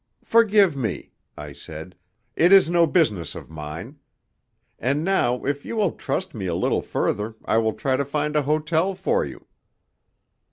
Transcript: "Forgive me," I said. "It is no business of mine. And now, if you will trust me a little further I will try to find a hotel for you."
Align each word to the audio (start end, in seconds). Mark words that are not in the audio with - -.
"Forgive 0.23 0.75
me," 0.75 1.11
I 1.37 1.53
said. 1.53 1.95
"It 2.35 2.51
is 2.51 2.71
no 2.71 2.87
business 2.87 3.35
of 3.35 3.51
mine. 3.51 3.99
And 4.79 5.03
now, 5.03 5.45
if 5.45 5.63
you 5.63 5.75
will 5.75 5.91
trust 5.91 6.33
me 6.33 6.47
a 6.47 6.55
little 6.55 6.81
further 6.81 7.35
I 7.45 7.59
will 7.59 7.73
try 7.73 7.97
to 7.97 8.03
find 8.03 8.35
a 8.35 8.41
hotel 8.41 8.95
for 8.95 9.23
you." 9.23 9.45